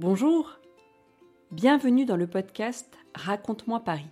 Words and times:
Bonjour, 0.00 0.58
bienvenue 1.50 2.06
dans 2.06 2.16
le 2.16 2.26
podcast 2.26 2.96
Raconte-moi 3.14 3.80
Paris, 3.80 4.08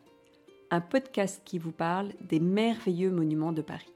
un 0.71 0.83
podcast 0.83 1.41
qui 1.47 1.59
vous 1.59 1.73
parle 1.73 2.13
des 2.21 2.41
merveilleux 2.41 3.11
monuments 3.11 3.53
de 3.53 3.63
Paris. 3.63 3.95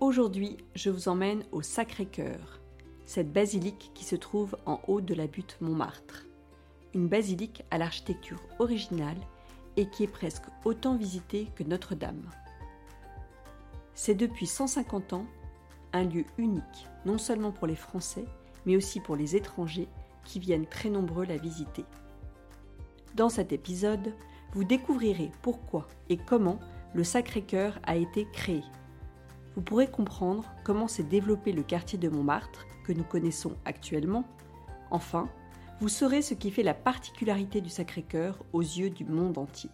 Aujourd'hui, 0.00 0.56
je 0.74 0.88
vous 0.88 1.08
emmène 1.08 1.44
au 1.52 1.60
Sacré-Cœur, 1.60 2.62
cette 3.04 3.30
basilique 3.30 3.90
qui 3.92 4.06
se 4.06 4.16
trouve 4.16 4.56
en 4.64 4.80
haut 4.88 5.02
de 5.02 5.12
la 5.12 5.26
butte 5.26 5.58
Montmartre. 5.60 6.24
Une 6.94 7.08
basilique 7.08 7.62
à 7.70 7.76
l'architecture 7.76 8.40
originale 8.58 9.20
et 9.76 9.90
qui 9.90 10.02
est 10.02 10.10
presque 10.10 10.46
autant 10.64 10.96
visitée 10.96 11.48
que 11.56 11.62
Notre-Dame. 11.62 12.30
C'est 13.94 14.14
depuis 14.14 14.46
150 14.46 15.12
ans 15.12 15.26
un 15.92 16.04
lieu 16.04 16.24
unique, 16.38 16.88
non 17.04 17.18
seulement 17.18 17.52
pour 17.52 17.66
les 17.66 17.76
Français, 17.76 18.24
mais 18.64 18.76
aussi 18.76 18.98
pour 18.98 19.14
les 19.16 19.36
étrangers 19.36 19.88
qui 20.24 20.38
viennent 20.38 20.66
très 20.66 20.90
nombreux 20.90 21.24
la 21.24 21.36
visiter. 21.36 21.84
Dans 23.14 23.28
cet 23.28 23.52
épisode, 23.52 24.14
vous 24.52 24.64
découvrirez 24.64 25.30
pourquoi 25.42 25.88
et 26.08 26.16
comment 26.16 26.58
le 26.94 27.04
Sacré-Cœur 27.04 27.78
a 27.84 27.96
été 27.96 28.26
créé. 28.32 28.62
Vous 29.54 29.62
pourrez 29.62 29.90
comprendre 29.90 30.50
comment 30.64 30.88
s'est 30.88 31.02
développé 31.02 31.52
le 31.52 31.62
quartier 31.62 31.98
de 31.98 32.08
Montmartre 32.08 32.66
que 32.84 32.92
nous 32.92 33.04
connaissons 33.04 33.56
actuellement. 33.64 34.24
Enfin, 34.90 35.28
vous 35.80 35.88
saurez 35.88 36.22
ce 36.22 36.34
qui 36.34 36.50
fait 36.50 36.62
la 36.62 36.74
particularité 36.74 37.60
du 37.60 37.68
Sacré-Cœur 37.68 38.38
aux 38.52 38.60
yeux 38.60 38.90
du 38.90 39.04
monde 39.04 39.38
entier. 39.38 39.70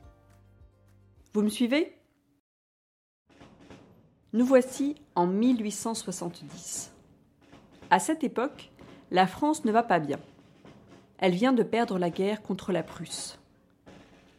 Vous 1.32 1.42
me 1.42 1.48
suivez? 1.48 1.96
Nous 4.32 4.44
voici 4.44 4.96
en 5.14 5.26
1870. 5.26 6.92
À 7.90 7.98
cette 7.98 8.24
époque, 8.24 8.70
la 9.10 9.26
France 9.26 9.64
ne 9.64 9.72
va 9.72 9.82
pas 9.82 10.00
bien. 10.00 10.18
Elle 11.18 11.32
vient 11.32 11.52
de 11.52 11.62
perdre 11.62 11.98
la 11.98 12.10
guerre 12.10 12.42
contre 12.42 12.72
la 12.72 12.82
Prusse. 12.82 13.38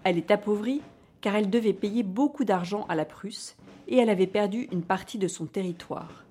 Elle 0.04 0.18
est 0.18 0.32
appauvrie 0.32 0.82
car 1.22 1.36
elle 1.36 1.50
devait 1.50 1.74
payer 1.74 2.04
beaucoup 2.04 2.46
d'argent 2.46 2.86
à 2.88 2.96
la 2.96 3.06
Prusse 3.06 3.58
et 3.88 3.98
elle 3.98 4.10
avait 4.10 4.28
perdu 4.28 4.68
une 4.72 4.84
partie 4.84 5.18
de 5.18 5.28
son 5.28 5.46
territoire, 5.46 6.24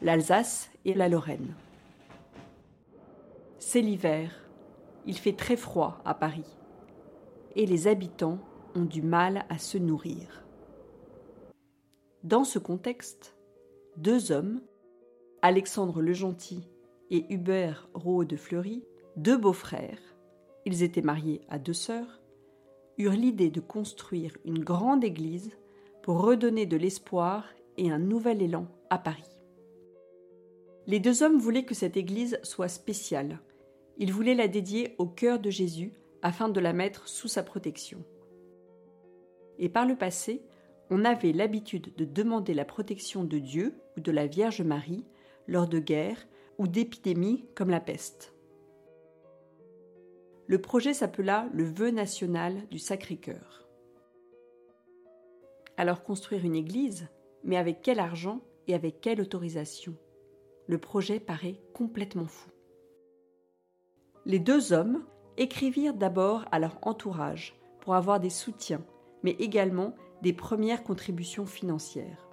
l'Alsace 0.00 0.70
et 0.84 0.94
la 0.94 1.08
Lorraine. 1.08 1.54
C'est 3.58 3.82
l'hiver, 3.82 4.32
il 5.06 5.18
fait 5.18 5.34
très 5.34 5.56
froid 5.56 6.00
à 6.04 6.14
Paris 6.14 6.56
et 7.56 7.66
les 7.66 7.86
habitants 7.86 8.38
ont 8.74 8.84
du 8.84 9.02
mal 9.02 9.44
à 9.48 9.58
se 9.58 9.76
nourrir. 9.76 10.44
Dans 12.22 12.44
ce 12.44 12.58
contexte, 12.58 13.36
deux 13.96 14.32
hommes, 14.32 14.60
Alexandre 15.42 16.00
le 16.00 16.12
Gentil 16.12 16.68
et 17.10 17.26
Hubert 17.32 17.88
Roux 17.94 18.24
de 18.24 18.36
Fleury, 18.36 18.84
deux 19.20 19.36
beaux-frères, 19.36 20.00
ils 20.64 20.82
étaient 20.82 21.02
mariés 21.02 21.42
à 21.50 21.58
deux 21.58 21.74
sœurs, 21.74 22.22
eurent 22.96 23.12
l'idée 23.12 23.50
de 23.50 23.60
construire 23.60 24.34
une 24.46 24.64
grande 24.64 25.04
église 25.04 25.50
pour 26.02 26.22
redonner 26.22 26.64
de 26.64 26.78
l'espoir 26.78 27.44
et 27.76 27.90
un 27.90 27.98
nouvel 27.98 28.40
élan 28.40 28.66
à 28.88 28.96
Paris. 28.96 29.36
Les 30.86 31.00
deux 31.00 31.22
hommes 31.22 31.36
voulaient 31.36 31.66
que 31.66 31.74
cette 31.74 31.98
église 31.98 32.38
soit 32.42 32.68
spéciale. 32.68 33.40
Ils 33.98 34.10
voulaient 34.10 34.34
la 34.34 34.48
dédier 34.48 34.94
au 34.96 35.06
cœur 35.06 35.38
de 35.38 35.50
Jésus 35.50 35.92
afin 36.22 36.48
de 36.48 36.58
la 36.58 36.72
mettre 36.72 37.06
sous 37.06 37.28
sa 37.28 37.42
protection. 37.42 38.02
Et 39.58 39.68
par 39.68 39.84
le 39.84 39.96
passé, 39.96 40.42
on 40.88 41.04
avait 41.04 41.32
l'habitude 41.32 41.94
de 41.94 42.06
demander 42.06 42.54
la 42.54 42.64
protection 42.64 43.22
de 43.24 43.38
Dieu 43.38 43.74
ou 43.98 44.00
de 44.00 44.12
la 44.12 44.26
Vierge 44.26 44.62
Marie 44.62 45.04
lors 45.46 45.68
de 45.68 45.78
guerres 45.78 46.26
ou 46.56 46.66
d'épidémies 46.66 47.44
comme 47.54 47.68
la 47.68 47.80
peste. 47.80 48.34
Le 50.50 50.60
projet 50.60 50.94
s'appela 50.94 51.48
le 51.52 51.62
Vœu 51.62 51.92
national 51.92 52.66
du 52.72 52.80
Sacré-Cœur. 52.80 53.68
Alors 55.76 56.02
construire 56.02 56.44
une 56.44 56.56
église, 56.56 57.06
mais 57.44 57.56
avec 57.56 57.82
quel 57.82 58.00
argent 58.00 58.40
et 58.66 58.74
avec 58.74 59.00
quelle 59.00 59.20
autorisation? 59.20 59.94
Le 60.66 60.78
projet 60.78 61.20
paraît 61.20 61.60
complètement 61.72 62.26
fou. 62.26 62.50
Les 64.26 64.40
deux 64.40 64.72
hommes 64.72 65.04
écrivirent 65.36 65.94
d'abord 65.94 66.44
à 66.50 66.58
leur 66.58 66.78
entourage 66.82 67.54
pour 67.78 67.94
avoir 67.94 68.18
des 68.18 68.28
soutiens, 68.28 68.84
mais 69.22 69.36
également 69.38 69.94
des 70.20 70.32
premières 70.32 70.82
contributions 70.82 71.46
financières. 71.46 72.26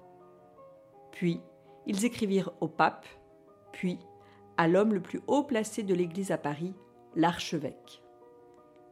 Puis, 1.12 1.40
ils 1.86 2.04
écrivirent 2.04 2.50
au 2.60 2.66
pape, 2.66 3.06
puis 3.70 3.96
à 4.56 4.66
l'homme 4.66 4.92
le 4.92 5.02
plus 5.02 5.20
haut 5.28 5.44
placé 5.44 5.84
de 5.84 5.94
l'Église 5.94 6.32
à 6.32 6.36
Paris, 6.36 6.74
l'archevêque. 7.14 8.02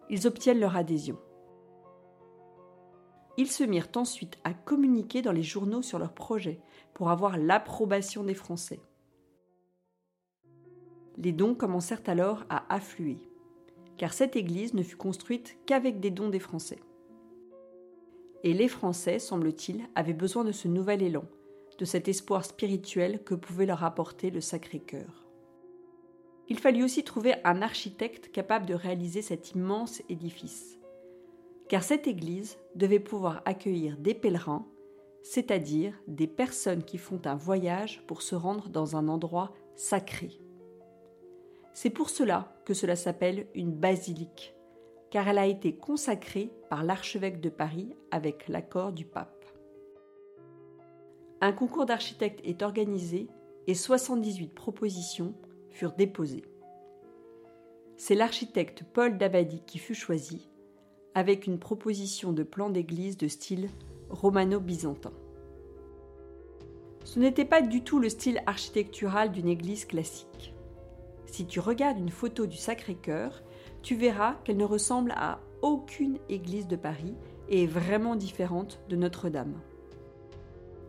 Ils 0.08 0.26
obtiennent 0.26 0.60
leur 0.60 0.76
adhésion. 0.76 1.18
Ils 3.38 3.50
se 3.50 3.64
mirent 3.64 3.88
ensuite 3.96 4.38
à 4.44 4.54
communiquer 4.54 5.20
dans 5.20 5.32
les 5.32 5.42
journaux 5.42 5.82
sur 5.82 5.98
leur 5.98 6.14
projet 6.14 6.60
pour 6.94 7.10
avoir 7.10 7.36
l'approbation 7.36 8.24
des 8.24 8.34
Français. 8.34 8.80
Les 11.18 11.32
dons 11.32 11.54
commencèrent 11.54 12.02
alors 12.06 12.44
à 12.48 12.72
affluer, 12.74 13.18
car 13.98 14.12
cette 14.12 14.36
église 14.36 14.74
ne 14.74 14.82
fut 14.82 14.96
construite 14.96 15.58
qu'avec 15.66 16.00
des 16.00 16.10
dons 16.10 16.28
des 16.28 16.38
Français. 16.38 16.78
Et 18.44 18.52
les 18.52 18.68
Français, 18.68 19.18
semble-t-il, 19.18 19.82
avaient 19.94 20.12
besoin 20.12 20.44
de 20.44 20.52
ce 20.52 20.68
nouvel 20.68 21.02
élan, 21.02 21.24
de 21.78 21.84
cet 21.84 22.08
espoir 22.08 22.44
spirituel 22.44 23.22
que 23.24 23.34
pouvait 23.34 23.66
leur 23.66 23.84
apporter 23.84 24.30
le 24.30 24.40
Sacré-Cœur. 24.40 25.25
Il 26.48 26.58
fallut 26.58 26.84
aussi 26.84 27.02
trouver 27.02 27.34
un 27.44 27.60
architecte 27.60 28.30
capable 28.30 28.66
de 28.66 28.74
réaliser 28.74 29.20
cet 29.20 29.52
immense 29.52 30.02
édifice. 30.08 30.78
Car 31.68 31.82
cette 31.82 32.06
église 32.06 32.58
devait 32.76 33.00
pouvoir 33.00 33.42
accueillir 33.44 33.96
des 33.96 34.14
pèlerins, 34.14 34.66
c'est-à-dire 35.22 35.92
des 36.06 36.28
personnes 36.28 36.84
qui 36.84 36.98
font 36.98 37.20
un 37.24 37.34
voyage 37.34 38.02
pour 38.06 38.22
se 38.22 38.36
rendre 38.36 38.68
dans 38.68 38.94
un 38.94 39.08
endroit 39.08 39.52
sacré. 39.74 40.30
C'est 41.72 41.90
pour 41.90 42.10
cela 42.10 42.56
que 42.64 42.74
cela 42.74 42.94
s'appelle 42.94 43.48
une 43.54 43.72
basilique, 43.72 44.54
car 45.10 45.26
elle 45.26 45.38
a 45.38 45.46
été 45.46 45.74
consacrée 45.74 46.52
par 46.70 46.84
l'archevêque 46.84 47.40
de 47.40 47.48
Paris 47.48 47.94
avec 48.12 48.46
l'accord 48.48 48.92
du 48.92 49.04
pape. 49.04 49.44
Un 51.40 51.52
concours 51.52 51.86
d'architectes 51.86 52.40
est 52.44 52.62
organisé 52.62 53.28
et 53.66 53.74
78 53.74 54.54
propositions 54.54 55.34
furent 55.76 55.92
déposés. 55.92 56.42
C'est 57.98 58.14
l'architecte 58.14 58.82
Paul 58.94 59.18
Dabadi 59.18 59.62
qui 59.66 59.78
fut 59.78 59.94
choisi, 59.94 60.48
avec 61.14 61.46
une 61.46 61.58
proposition 61.58 62.32
de 62.32 62.42
plan 62.42 62.70
d'église 62.70 63.16
de 63.18 63.28
style 63.28 63.68
romano-byzantin. 64.08 65.12
Ce 67.04 67.18
n'était 67.18 67.44
pas 67.44 67.60
du 67.60 67.82
tout 67.82 67.98
le 67.98 68.08
style 68.08 68.42
architectural 68.46 69.32
d'une 69.32 69.48
église 69.48 69.84
classique. 69.84 70.54
Si 71.26 71.46
tu 71.46 71.60
regardes 71.60 71.98
une 71.98 72.08
photo 72.08 72.46
du 72.46 72.56
Sacré-Cœur, 72.56 73.42
tu 73.82 73.96
verras 73.96 74.36
qu'elle 74.44 74.56
ne 74.56 74.64
ressemble 74.64 75.12
à 75.12 75.40
aucune 75.60 76.18
église 76.28 76.66
de 76.66 76.76
Paris 76.76 77.14
et 77.48 77.64
est 77.64 77.68
vraiment 77.68 78.16
différente 78.16 78.80
de 78.88 78.96
Notre-Dame. 78.96 79.60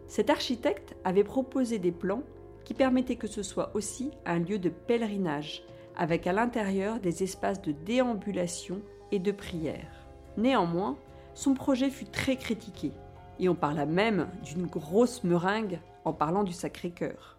Cet 0.07 0.29
architecte 0.29 0.95
avait 1.03 1.25
proposé 1.25 1.77
des 1.77 1.91
plans 1.91 2.23
qui 2.67 2.73
permettait 2.73 3.15
que 3.15 3.27
ce 3.27 3.43
soit 3.43 3.71
aussi 3.75 4.11
un 4.25 4.39
lieu 4.39 4.59
de 4.59 4.67
pèlerinage, 4.67 5.63
avec 5.95 6.27
à 6.27 6.33
l'intérieur 6.33 6.99
des 6.99 7.23
espaces 7.23 7.61
de 7.61 7.71
déambulation 7.71 8.81
et 9.13 9.19
de 9.19 9.31
prière. 9.31 10.05
Néanmoins, 10.35 10.97
son 11.33 11.53
projet 11.53 11.89
fut 11.89 12.09
très 12.09 12.35
critiqué, 12.35 12.91
et 13.39 13.47
on 13.47 13.55
parla 13.55 13.85
même 13.85 14.27
d'une 14.43 14.65
grosse 14.65 15.23
meringue 15.23 15.79
en 16.03 16.11
parlant 16.11 16.43
du 16.43 16.51
Sacré-Cœur. 16.51 17.37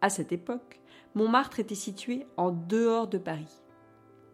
À 0.00 0.08
cette 0.08 0.32
époque, 0.32 0.80
Montmartre 1.14 1.60
était 1.60 1.74
situé 1.74 2.26
en 2.38 2.52
dehors 2.52 3.06
de 3.06 3.18
Paris. 3.18 3.60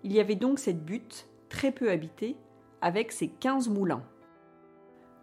Il 0.04 0.12
y 0.12 0.20
avait 0.20 0.36
donc 0.36 0.60
cette 0.60 0.84
butte, 0.84 1.26
très 1.48 1.72
peu 1.72 1.90
habitée, 1.90 2.36
avec 2.82 3.10
ses 3.10 3.26
15 3.26 3.68
moulins 3.68 4.04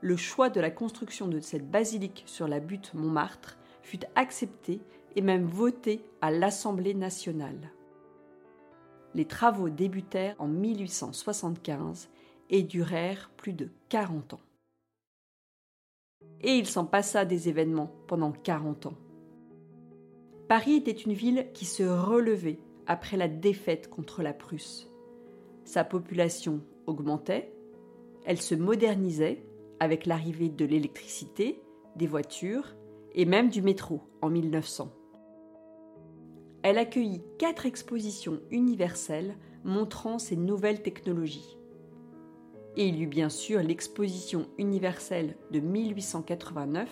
le 0.03 0.17
choix 0.17 0.50
de 0.50 0.59
la 0.59 0.69
construction 0.69 1.29
de 1.29 1.39
cette 1.39 1.71
basilique 1.71 2.23
sur 2.25 2.45
la 2.50 2.59
butte 2.59 2.94
Montmartre 2.94 3.57
fut 3.83 4.01
accepté 4.15 4.81
et 5.15 5.21
même 5.21 5.45
voté 5.45 6.03
à 6.19 6.29
l'Assemblée 6.29 6.94
nationale. 6.94 7.71
Les 9.13 9.23
travaux 9.23 9.69
débutèrent 9.69 10.35
en 10.39 10.50
1875 10.50 12.09
et 12.50 12.63
durèrent 12.63 13.31
plus 13.38 13.53
de 13.53 13.69
40 13.88 14.33
ans. 14.33 14.41
Et 16.41 16.57
il 16.57 16.67
s'en 16.67 16.83
passa 16.83 17.23
des 17.23 17.47
événements 17.47 17.95
pendant 18.07 18.33
40 18.33 18.88
ans. 18.88 18.97
Paris 20.49 20.73
était 20.73 20.91
une 20.91 21.13
ville 21.13 21.47
qui 21.53 21.63
se 21.63 21.83
relevait 21.83 22.59
après 22.88 23.15
la 23.15 23.29
défaite 23.29 23.89
contre 23.89 24.21
la 24.21 24.33
Prusse. 24.33 24.89
Sa 25.63 25.85
population 25.85 26.59
augmentait, 26.88 27.53
elle 28.25 28.41
se 28.41 28.53
modernisait 28.56 29.45
avec 29.79 30.05
l'arrivée 30.05 30.49
de 30.49 30.65
l'électricité, 30.65 31.61
des 31.95 32.07
voitures 32.07 32.75
et 33.13 33.25
même 33.25 33.49
du 33.49 33.61
métro 33.61 34.01
en 34.21 34.29
1900. 34.29 34.91
elle 36.63 36.77
accueillit 36.77 37.21
quatre 37.37 37.65
expositions 37.65 38.39
universelles 38.49 39.35
montrant 39.65 40.17
ces 40.17 40.37
nouvelles 40.37 40.81
technologies. 40.81 41.57
Et 42.75 42.87
il 42.87 42.95
y 42.95 43.03
eut 43.03 43.07
bien 43.07 43.29
sûr 43.29 43.61
l'exposition 43.61 44.47
universelle 44.57 45.35
de 45.51 45.59
1889 45.59 46.89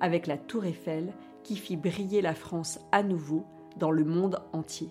avec 0.00 0.26
la 0.26 0.36
Tour 0.36 0.64
Eiffel 0.66 1.12
qui 1.42 1.56
fit 1.56 1.76
briller 1.76 2.22
la 2.22 2.34
France 2.34 2.78
à 2.92 3.02
nouveau 3.02 3.44
dans 3.78 3.90
le 3.90 4.04
monde 4.04 4.38
entier. 4.52 4.90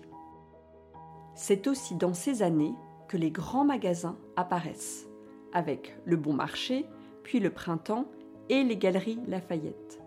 C'est 1.34 1.66
aussi 1.66 1.94
dans 1.94 2.14
ces 2.14 2.42
années 2.42 2.74
que 3.08 3.16
les 3.16 3.30
grands 3.30 3.64
magasins 3.64 4.18
apparaissent, 4.36 5.08
avec 5.52 5.96
le 6.04 6.16
Bon 6.16 6.32
Marché, 6.32 6.86
puis 7.24 7.40
le 7.40 7.50
Printemps 7.50 8.06
et 8.48 8.62
les 8.62 8.76
Galeries 8.76 9.18
Lafayette. 9.26 10.00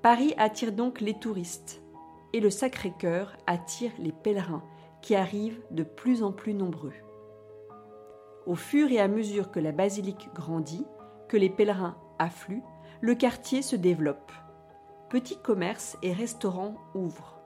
Paris 0.00 0.32
attire 0.38 0.72
donc 0.72 1.02
les 1.02 1.14
touristes 1.14 1.82
et 2.32 2.40
le 2.40 2.48
Sacré-Cœur 2.48 3.36
attire 3.46 3.92
les 3.98 4.12
pèlerins 4.12 4.64
qui 5.02 5.14
arrivent 5.14 5.60
de 5.70 5.82
plus 5.82 6.22
en 6.22 6.32
plus 6.32 6.54
nombreux. 6.54 6.94
Au 8.46 8.54
fur 8.54 8.90
et 8.90 9.00
à 9.00 9.08
mesure 9.08 9.50
que 9.50 9.60
la 9.60 9.72
basilique 9.72 10.30
grandit, 10.34 10.86
que 11.28 11.36
les 11.36 11.50
pèlerins 11.50 11.96
affluent, 12.18 12.62
le 13.00 13.14
quartier 13.14 13.60
se 13.60 13.76
développe. 13.76 14.32
Petits 15.10 15.38
commerces 15.38 15.98
et 16.02 16.12
restaurants 16.12 16.76
ouvrent. 16.94 17.38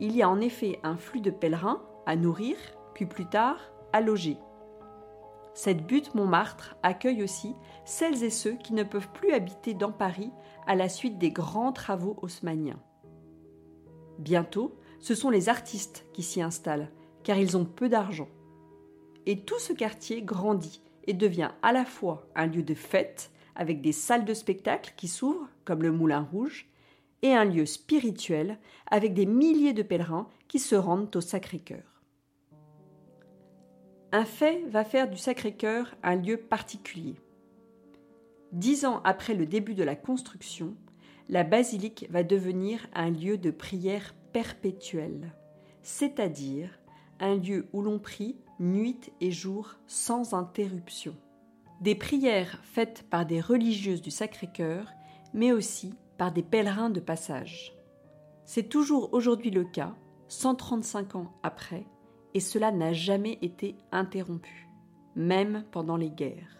Il 0.00 0.14
y 0.14 0.22
a 0.22 0.28
en 0.28 0.40
effet 0.40 0.80
un 0.82 0.96
flux 0.96 1.20
de 1.20 1.30
pèlerins 1.30 1.82
à 2.06 2.16
nourrir, 2.16 2.56
puis 2.94 3.06
plus 3.06 3.26
tard 3.26 3.58
à 3.92 4.00
loger. 4.00 4.38
Cette 5.58 5.84
butte 5.84 6.14
Montmartre 6.14 6.76
accueille 6.84 7.24
aussi 7.24 7.56
celles 7.84 8.22
et 8.22 8.30
ceux 8.30 8.52
qui 8.52 8.74
ne 8.74 8.84
peuvent 8.84 9.10
plus 9.12 9.32
habiter 9.32 9.74
dans 9.74 9.90
Paris 9.90 10.30
à 10.68 10.76
la 10.76 10.88
suite 10.88 11.18
des 11.18 11.32
grands 11.32 11.72
travaux 11.72 12.16
haussmanniens. 12.22 12.80
Bientôt, 14.20 14.78
ce 15.00 15.16
sont 15.16 15.30
les 15.30 15.48
artistes 15.48 16.06
qui 16.12 16.22
s'y 16.22 16.40
installent, 16.40 16.92
car 17.24 17.38
ils 17.38 17.56
ont 17.56 17.64
peu 17.64 17.88
d'argent. 17.88 18.28
Et 19.26 19.40
tout 19.40 19.58
ce 19.58 19.72
quartier 19.72 20.22
grandit 20.22 20.80
et 21.08 21.12
devient 21.12 21.50
à 21.62 21.72
la 21.72 21.84
fois 21.84 22.28
un 22.36 22.46
lieu 22.46 22.62
de 22.62 22.74
fête, 22.74 23.32
avec 23.56 23.80
des 23.80 23.90
salles 23.90 24.24
de 24.24 24.34
spectacle 24.34 24.94
qui 24.96 25.08
s'ouvrent, 25.08 25.48
comme 25.64 25.82
le 25.82 25.90
Moulin 25.90 26.22
Rouge, 26.22 26.68
et 27.22 27.34
un 27.34 27.44
lieu 27.44 27.66
spirituel, 27.66 28.60
avec 28.86 29.12
des 29.12 29.26
milliers 29.26 29.72
de 29.72 29.82
pèlerins 29.82 30.28
qui 30.46 30.60
se 30.60 30.76
rendent 30.76 31.16
au 31.16 31.20
Sacré-Cœur. 31.20 31.97
Un 34.10 34.24
fait 34.24 34.64
va 34.68 34.84
faire 34.84 35.10
du 35.10 35.18
Sacré-Cœur 35.18 35.94
un 36.02 36.16
lieu 36.16 36.38
particulier. 36.38 37.16
Dix 38.52 38.86
ans 38.86 39.02
après 39.04 39.34
le 39.34 39.44
début 39.44 39.74
de 39.74 39.84
la 39.84 39.96
construction, 39.96 40.74
la 41.28 41.44
basilique 41.44 42.06
va 42.08 42.22
devenir 42.22 42.86
un 42.94 43.10
lieu 43.10 43.36
de 43.36 43.50
prière 43.50 44.14
perpétuelle, 44.32 45.34
c'est-à-dire 45.82 46.70
un 47.20 47.36
lieu 47.36 47.66
où 47.74 47.82
l'on 47.82 47.98
prie 47.98 48.36
nuit 48.58 49.12
et 49.20 49.30
jour 49.30 49.74
sans 49.86 50.32
interruption. 50.32 51.14
Des 51.82 51.94
prières 51.94 52.60
faites 52.64 53.04
par 53.10 53.26
des 53.26 53.42
religieuses 53.42 54.00
du 54.00 54.10
Sacré-Cœur, 54.10 54.90
mais 55.34 55.52
aussi 55.52 55.92
par 56.16 56.32
des 56.32 56.42
pèlerins 56.42 56.90
de 56.90 57.00
passage. 57.00 57.74
C'est 58.46 58.70
toujours 58.70 59.12
aujourd'hui 59.12 59.50
le 59.50 59.64
cas, 59.64 59.94
135 60.28 61.14
ans 61.16 61.32
après, 61.42 61.84
et 62.34 62.40
cela 62.40 62.70
n'a 62.70 62.92
jamais 62.92 63.38
été 63.42 63.76
interrompu, 63.92 64.68
même 65.16 65.64
pendant 65.70 65.96
les 65.96 66.10
guerres. 66.10 66.58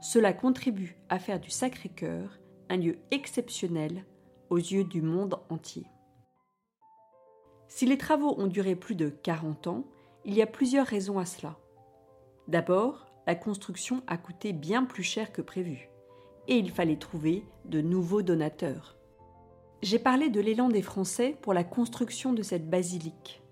Cela 0.00 0.32
contribue 0.32 0.96
à 1.08 1.18
faire 1.18 1.40
du 1.40 1.50
Sacré-Cœur 1.50 2.38
un 2.68 2.76
lieu 2.76 2.98
exceptionnel 3.10 4.04
aux 4.50 4.58
yeux 4.58 4.84
du 4.84 5.02
monde 5.02 5.38
entier. 5.48 5.86
Si 7.68 7.86
les 7.86 7.98
travaux 7.98 8.34
ont 8.38 8.46
duré 8.46 8.76
plus 8.76 8.94
de 8.94 9.08
40 9.08 9.66
ans, 9.66 9.84
il 10.24 10.34
y 10.34 10.42
a 10.42 10.46
plusieurs 10.46 10.86
raisons 10.86 11.18
à 11.18 11.24
cela. 11.24 11.58
D'abord, 12.48 13.06
la 13.26 13.34
construction 13.34 14.02
a 14.06 14.16
coûté 14.16 14.52
bien 14.52 14.84
plus 14.84 15.02
cher 15.02 15.32
que 15.32 15.42
prévu, 15.42 15.88
et 16.46 16.56
il 16.56 16.70
fallait 16.70 16.98
trouver 16.98 17.44
de 17.64 17.80
nouveaux 17.80 18.22
donateurs. 18.22 18.96
J'ai 19.82 19.98
parlé 19.98 20.28
de 20.30 20.40
l'élan 20.40 20.68
des 20.68 20.82
Français 20.82 21.36
pour 21.42 21.54
la 21.54 21.64
construction 21.64 22.32
de 22.32 22.42
cette 22.42 22.68
basilique. 22.68 23.42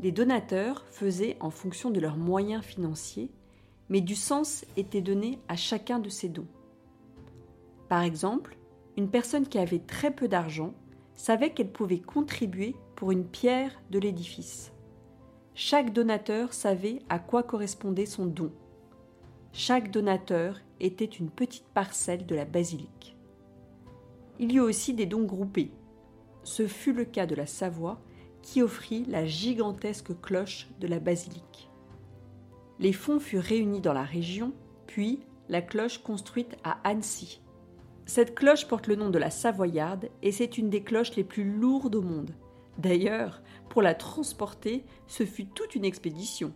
Les 0.00 0.12
donateurs 0.12 0.84
faisaient 0.90 1.36
en 1.40 1.50
fonction 1.50 1.90
de 1.90 2.00
leurs 2.00 2.16
moyens 2.16 2.64
financiers, 2.64 3.30
mais 3.88 4.00
du 4.00 4.14
sens 4.14 4.64
était 4.76 5.02
donné 5.02 5.38
à 5.48 5.56
chacun 5.56 5.98
de 5.98 6.08
ces 6.08 6.28
dons. 6.28 6.48
Par 7.88 8.02
exemple, 8.02 8.56
une 8.96 9.08
personne 9.08 9.46
qui 9.46 9.58
avait 9.58 9.80
très 9.80 10.10
peu 10.10 10.28
d'argent 10.28 10.74
savait 11.14 11.50
qu'elle 11.50 11.70
pouvait 11.70 12.00
contribuer 12.00 12.74
pour 12.96 13.12
une 13.12 13.26
pierre 13.26 13.80
de 13.90 13.98
l'édifice. 13.98 14.72
Chaque 15.54 15.92
donateur 15.92 16.52
savait 16.52 17.00
à 17.08 17.18
quoi 17.18 17.42
correspondait 17.42 18.06
son 18.06 18.26
don. 18.26 18.50
Chaque 19.52 19.92
donateur 19.92 20.60
était 20.80 21.04
une 21.04 21.30
petite 21.30 21.66
parcelle 21.68 22.26
de 22.26 22.34
la 22.34 22.44
basilique. 22.44 23.16
Il 24.40 24.50
y 24.50 24.56
eut 24.56 24.60
aussi 24.60 24.94
des 24.94 25.06
dons 25.06 25.22
groupés. 25.22 25.70
Ce 26.42 26.66
fut 26.66 26.92
le 26.92 27.04
cas 27.04 27.26
de 27.26 27.36
la 27.36 27.46
Savoie 27.46 28.00
qui 28.44 28.60
offrit 28.60 29.04
la 29.06 29.24
gigantesque 29.24 30.20
cloche 30.20 30.68
de 30.78 30.86
la 30.86 31.00
basilique. 31.00 31.70
Les 32.78 32.92
fonds 32.92 33.18
furent 33.18 33.42
réunis 33.42 33.80
dans 33.80 33.94
la 33.94 34.02
région, 34.02 34.52
puis 34.86 35.20
la 35.48 35.62
cloche 35.62 35.98
construite 35.98 36.54
à 36.62 36.78
Annecy. 36.84 37.40
Cette 38.04 38.34
cloche 38.34 38.68
porte 38.68 38.86
le 38.86 38.96
nom 38.96 39.08
de 39.08 39.18
la 39.18 39.30
Savoyarde 39.30 40.10
et 40.22 40.30
c'est 40.30 40.58
une 40.58 40.68
des 40.68 40.82
cloches 40.82 41.16
les 41.16 41.24
plus 41.24 41.44
lourdes 41.44 41.94
au 41.94 42.02
monde. 42.02 42.34
D'ailleurs, 42.76 43.40
pour 43.70 43.80
la 43.80 43.94
transporter, 43.94 44.84
ce 45.06 45.24
fut 45.24 45.46
toute 45.46 45.74
une 45.74 45.86
expédition. 45.86 46.52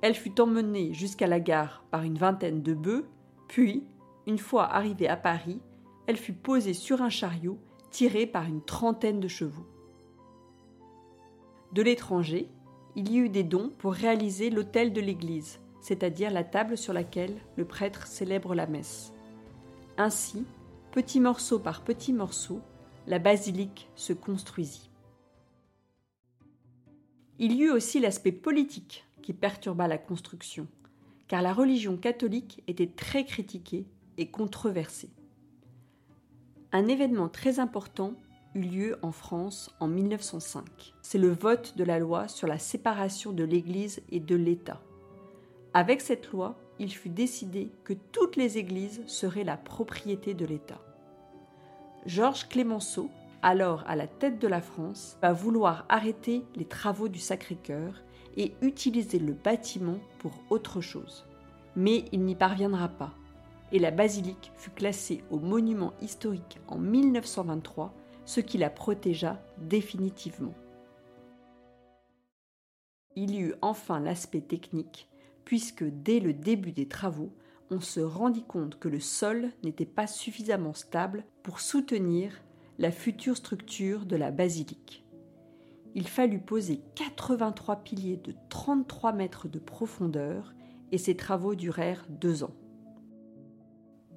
Elle 0.00 0.14
fut 0.14 0.40
emmenée 0.40 0.94
jusqu'à 0.94 1.26
la 1.26 1.40
gare 1.40 1.84
par 1.90 2.02
une 2.02 2.16
vingtaine 2.16 2.62
de 2.62 2.72
bœufs, 2.72 3.06
puis, 3.46 3.84
une 4.26 4.38
fois 4.38 4.72
arrivée 4.72 5.08
à 5.08 5.16
Paris, 5.16 5.60
elle 6.06 6.16
fut 6.16 6.32
posée 6.32 6.74
sur 6.74 7.02
un 7.02 7.10
chariot 7.10 7.58
tiré 7.90 8.26
par 8.26 8.44
une 8.46 8.64
trentaine 8.64 9.20
de 9.20 9.28
chevaux. 9.28 9.66
De 11.72 11.82
l'étranger, 11.82 12.48
il 12.94 13.10
y 13.12 13.18
eut 13.18 13.28
des 13.28 13.44
dons 13.44 13.70
pour 13.78 13.92
réaliser 13.92 14.50
l'autel 14.50 14.92
de 14.92 15.00
l'église, 15.00 15.60
c'est-à-dire 15.80 16.30
la 16.30 16.44
table 16.44 16.78
sur 16.78 16.92
laquelle 16.92 17.36
le 17.56 17.64
prêtre 17.64 18.06
célèbre 18.06 18.54
la 18.54 18.66
messe. 18.66 19.12
Ainsi, 19.98 20.44
petit 20.92 21.20
morceau 21.20 21.58
par 21.58 21.84
petit 21.84 22.12
morceau, 22.12 22.60
la 23.06 23.18
basilique 23.18 23.88
se 23.94 24.12
construisit. 24.12 24.90
Il 27.38 27.52
y 27.52 27.62
eut 27.64 27.70
aussi 27.70 28.00
l'aspect 28.00 28.32
politique 28.32 29.04
qui 29.22 29.34
perturba 29.34 29.88
la 29.88 29.98
construction, 29.98 30.66
car 31.28 31.42
la 31.42 31.52
religion 31.52 31.96
catholique 31.96 32.62
était 32.66 32.90
très 32.90 33.24
critiquée 33.24 33.86
et 34.16 34.30
controversée. 34.30 35.10
Un 36.72 36.88
événement 36.88 37.28
très 37.28 37.60
important 37.60 38.14
lieu 38.56 38.98
en 39.02 39.12
France 39.12 39.70
en 39.80 39.88
1905. 39.88 40.94
C'est 41.02 41.18
le 41.18 41.32
vote 41.32 41.76
de 41.76 41.84
la 41.84 41.98
loi 41.98 42.28
sur 42.28 42.48
la 42.48 42.58
séparation 42.58 43.32
de 43.32 43.44
l'Église 43.44 44.02
et 44.10 44.20
de 44.20 44.34
l'État. 44.34 44.80
Avec 45.74 46.00
cette 46.00 46.32
loi, 46.32 46.56
il 46.78 46.92
fut 46.92 47.08
décidé 47.08 47.70
que 47.84 47.92
toutes 47.92 48.36
les 48.36 48.58
églises 48.58 49.02
seraient 49.06 49.44
la 49.44 49.56
propriété 49.56 50.34
de 50.34 50.44
l'État. 50.44 50.80
Georges 52.06 52.48
Clémenceau, 52.48 53.10
alors 53.42 53.84
à 53.86 53.96
la 53.96 54.06
tête 54.06 54.38
de 54.38 54.48
la 54.48 54.60
France, 54.60 55.16
va 55.22 55.32
vouloir 55.32 55.84
arrêter 55.88 56.44
les 56.54 56.64
travaux 56.64 57.08
du 57.08 57.18
Sacré-Cœur 57.18 58.02
et 58.36 58.54
utiliser 58.62 59.18
le 59.18 59.32
bâtiment 59.32 59.98
pour 60.18 60.32
autre 60.50 60.80
chose. 60.80 61.26
Mais 61.74 62.04
il 62.12 62.22
n'y 62.22 62.34
parviendra 62.34 62.88
pas, 62.88 63.12
et 63.72 63.78
la 63.78 63.90
basilique 63.90 64.52
fut 64.56 64.70
classée 64.70 65.24
au 65.30 65.38
monument 65.38 65.92
historique 66.00 66.58
en 66.68 66.78
1923 66.78 67.92
ce 68.26 68.40
qui 68.40 68.58
la 68.58 68.68
protégea 68.68 69.40
définitivement. 69.58 70.54
Il 73.14 73.34
y 73.34 73.40
eut 73.40 73.54
enfin 73.62 73.98
l'aspect 73.98 74.42
technique, 74.42 75.08
puisque 75.44 75.84
dès 75.84 76.20
le 76.20 76.34
début 76.34 76.72
des 76.72 76.88
travaux, 76.88 77.32
on 77.70 77.80
se 77.80 78.00
rendit 78.00 78.44
compte 78.44 78.78
que 78.78 78.88
le 78.88 79.00
sol 79.00 79.50
n'était 79.64 79.86
pas 79.86 80.06
suffisamment 80.06 80.74
stable 80.74 81.24
pour 81.42 81.60
soutenir 81.60 82.42
la 82.78 82.90
future 82.90 83.36
structure 83.36 84.04
de 84.04 84.16
la 84.16 84.30
basilique. 84.30 85.04
Il 85.94 86.06
fallut 86.06 86.40
poser 86.40 86.82
83 86.96 87.76
piliers 87.76 88.18
de 88.18 88.34
33 88.50 89.14
mètres 89.14 89.48
de 89.48 89.58
profondeur 89.58 90.52
et 90.92 90.98
ces 90.98 91.16
travaux 91.16 91.54
durèrent 91.54 92.04
deux 92.10 92.44
ans. 92.44 92.54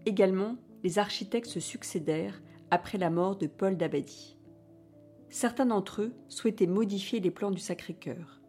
Également, 0.05 0.57
les 0.83 0.99
architectes 0.99 1.49
se 1.49 1.59
succédèrent 1.59 2.41
après 2.71 2.97
la 2.97 3.09
mort 3.09 3.35
de 3.35 3.47
Paul 3.47 3.77
d'Abadie. 3.77 4.37
Certains 5.29 5.67
d'entre 5.67 6.01
eux 6.01 6.13
souhaitaient 6.27 6.67
modifier 6.67 7.19
les 7.19 7.31
plans 7.31 7.51
du 7.51 7.59
Sacré-Cœur, 7.59 8.41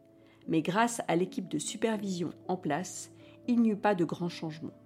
mais 0.49 0.63
grâce 0.63 1.03
à 1.09 1.17
l'équipe 1.17 1.49
de 1.49 1.59
supervision 1.59 2.31
en 2.49 2.57
place, 2.57 3.11
il 3.47 3.61
n'y 3.61 3.71
eut 3.71 3.77
pas 3.77 3.95
de 3.95 4.05
grands 4.05 4.29
changements. 4.29 4.77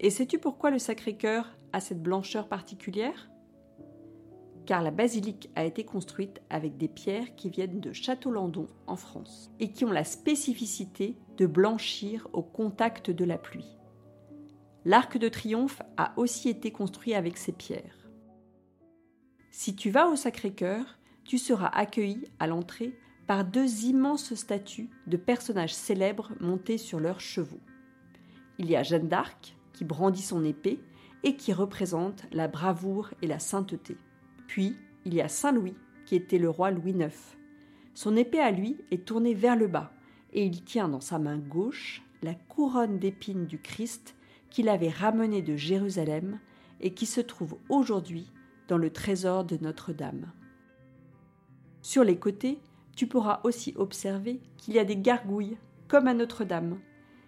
Et 0.00 0.10
sais-tu 0.10 0.38
pourquoi 0.38 0.70
le 0.70 0.78
Sacré-Cœur 0.78 1.56
a 1.72 1.80
cette 1.80 2.02
blancheur 2.02 2.48
particulière? 2.48 3.30
Car 4.66 4.82
la 4.82 4.90
basilique 4.90 5.50
a 5.54 5.64
été 5.64 5.84
construite 5.84 6.40
avec 6.50 6.76
des 6.76 6.88
pierres 6.88 7.34
qui 7.36 7.50
viennent 7.50 7.80
de 7.80 7.92
Château-Landon 7.92 8.66
en 8.86 8.96
France 8.96 9.50
et 9.60 9.72
qui 9.72 9.84
ont 9.84 9.92
la 9.92 10.04
spécificité 10.04 11.16
de 11.36 11.46
blanchir 11.46 12.28
au 12.32 12.42
contact 12.42 13.10
de 13.10 13.24
la 13.24 13.38
pluie. 13.38 13.78
L'arc 14.86 15.16
de 15.16 15.28
triomphe 15.30 15.80
a 15.96 16.12
aussi 16.18 16.50
été 16.50 16.70
construit 16.70 17.14
avec 17.14 17.38
ces 17.38 17.52
pierres. 17.52 18.10
Si 19.50 19.74
tu 19.74 19.90
vas 19.90 20.08
au 20.08 20.16
Sacré-Cœur, 20.16 20.98
tu 21.24 21.38
seras 21.38 21.68
accueilli 21.68 22.24
à 22.38 22.46
l'entrée 22.46 22.98
par 23.26 23.46
deux 23.46 23.84
immenses 23.84 24.34
statues 24.34 24.90
de 25.06 25.16
personnages 25.16 25.72
célèbres 25.72 26.32
montés 26.38 26.76
sur 26.76 27.00
leurs 27.00 27.20
chevaux. 27.20 27.60
Il 28.58 28.70
y 28.70 28.76
a 28.76 28.82
Jeanne 28.82 29.08
d'Arc, 29.08 29.56
qui 29.72 29.84
brandit 29.84 30.22
son 30.22 30.44
épée 30.44 30.80
et 31.22 31.36
qui 31.36 31.54
représente 31.54 32.24
la 32.32 32.46
bravoure 32.46 33.14
et 33.22 33.26
la 33.26 33.38
sainteté. 33.38 33.96
Puis, 34.46 34.76
il 35.06 35.14
y 35.14 35.22
a 35.22 35.28
Saint 35.28 35.52
Louis, 35.52 35.74
qui 36.04 36.14
était 36.14 36.38
le 36.38 36.50
roi 36.50 36.70
Louis 36.70 36.92
IX. 36.92 37.36
Son 37.94 38.16
épée 38.16 38.40
à 38.40 38.50
lui 38.50 38.76
est 38.90 39.06
tournée 39.06 39.34
vers 39.34 39.56
le 39.56 39.66
bas, 39.66 39.92
et 40.34 40.44
il 40.44 40.62
tient 40.62 40.88
dans 40.88 41.00
sa 41.00 41.18
main 41.18 41.38
gauche 41.38 42.02
la 42.22 42.34
couronne 42.34 42.98
d'épines 42.98 43.46
du 43.46 43.58
Christ 43.58 44.14
qu'il 44.54 44.68
avait 44.68 44.88
ramenée 44.88 45.42
de 45.42 45.56
Jérusalem 45.56 46.38
et 46.80 46.94
qui 46.94 47.06
se 47.06 47.20
trouve 47.20 47.58
aujourd'hui 47.68 48.30
dans 48.68 48.78
le 48.78 48.90
trésor 48.90 49.42
de 49.42 49.56
Notre-Dame. 49.56 50.30
Sur 51.82 52.04
les 52.04 52.20
côtés, 52.20 52.60
tu 52.94 53.08
pourras 53.08 53.40
aussi 53.42 53.74
observer 53.74 54.40
qu'il 54.56 54.74
y 54.74 54.78
a 54.78 54.84
des 54.84 54.96
gargouilles, 54.96 55.56
comme 55.88 56.06
à 56.06 56.14
Notre-Dame. 56.14 56.78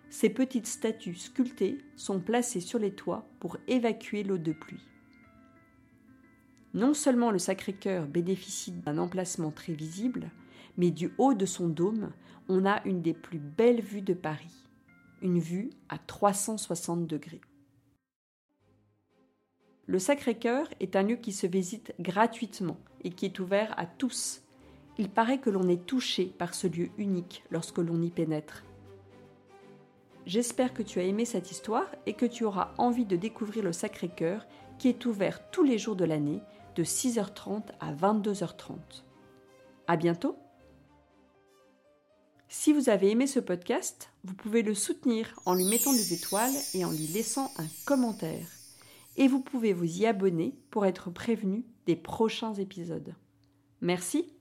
Ces 0.09 0.31
petites 0.31 0.69
statues 0.69 1.17
sculptées 1.17 1.79
sont 1.97 2.21
placées 2.21 2.61
sur 2.61 2.79
les 2.79 2.93
toits 2.93 3.27
pour 3.41 3.57
évacuer 3.67 4.23
l'eau 4.23 4.39
de 4.39 4.53
pluie. 4.53 4.87
Non 6.75 6.95
seulement 6.95 7.33
le 7.33 7.41
Sacré-Cœur 7.41 8.07
bénéficie 8.07 8.71
d'un 8.71 8.99
emplacement 8.99 9.51
très 9.51 9.73
visible, 9.73 10.31
mais 10.77 10.93
du 10.93 11.11
haut 11.19 11.35
de 11.35 11.45
son 11.45 11.67
dôme, 11.69 12.13
on 12.49 12.65
a 12.65 12.87
une 12.87 13.03
des 13.03 13.15
plus 13.15 13.41
belles 13.41 13.83
vues 13.83 14.01
de 14.01 14.15
Paris, 14.15 14.69
une 15.23 15.39
vue 15.39 15.71
à 15.89 15.99
360 15.99 17.07
degrés. 17.07 17.41
Le 19.87 19.99
Sacré-Cœur 19.99 20.69
est 20.81 20.97
un 20.97 21.05
lieu 21.05 21.17
qui 21.17 21.33
se 21.33 21.47
visite 21.47 21.95
gratuitement 22.01 22.79
et 23.05 23.11
qui 23.11 23.25
est 23.25 23.39
ouvert 23.39 23.73
à 23.79 23.87
tous. 23.87 24.43
Il 24.99 25.09
paraît 25.09 25.39
que 25.39 25.51
l'on 25.51 25.69
est 25.69 25.87
touché 25.87 26.25
par 26.27 26.55
ce 26.55 26.67
lieu 26.67 26.91
unique 26.99 27.45
lorsque 27.51 27.79
l'on 27.79 28.03
y 28.03 28.11
pénètre. 28.11 28.65
J'espère 30.27 30.75
que 30.75 30.83
tu 30.83 30.99
as 30.99 31.05
aimé 31.05 31.25
cette 31.25 31.53
histoire 31.53 31.87
et 32.07 32.15
que 32.15 32.27
tu 32.27 32.45
auras 32.45 32.73
envie 32.79 33.05
de 33.05 33.15
découvrir 33.15 33.63
le 33.63 33.73
Sacré-Cœur 33.73 34.45
qui 34.79 34.89
est 34.89 35.07
ouvert 35.07 35.51
tous 35.51 35.63
les 35.63 35.79
jours 35.79 35.95
de 35.95 36.05
l'année 36.05 36.41
de 36.75 36.83
6h30 36.83 37.63
à 37.79 37.95
22h30. 37.95 38.75
À 39.87 39.97
bientôt! 39.97 40.37
Si 42.49 42.73
vous 42.73 42.89
avez 42.89 43.11
aimé 43.11 43.27
ce 43.27 43.41
podcast, 43.41 44.11
vous 44.25 44.35
pouvez 44.35 44.63
le 44.63 44.75
soutenir 44.75 45.39
en 45.47 45.55
lui 45.55 45.65
mettant 45.65 45.93
des 45.93 46.15
étoiles 46.15 46.55
et 46.75 46.85
en 46.85 46.91
lui 46.91 47.07
laissant 47.09 47.51
un 47.59 47.67
commentaire. 47.85 48.47
Et 49.17 49.27
vous 49.27 49.41
pouvez 49.41 49.73
vous 49.73 50.01
y 50.01 50.07
abonner 50.07 50.55
pour 50.71 50.87
être 50.87 51.11
prévenu 51.11 51.65
des 51.87 51.97
prochains 51.97 52.55
épisodes. 52.55 53.15
Merci 53.81 54.36